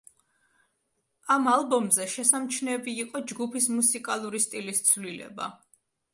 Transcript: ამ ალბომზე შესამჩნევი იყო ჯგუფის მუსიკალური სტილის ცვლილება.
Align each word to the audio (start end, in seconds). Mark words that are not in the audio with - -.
ამ 1.35 1.45
ალბომზე 1.51 2.07
შესამჩნევი 2.13 2.97
იყო 3.05 3.23
ჯგუფის 3.33 3.71
მუსიკალური 3.77 4.43
სტილის 4.49 4.85
ცვლილება. 4.91 5.53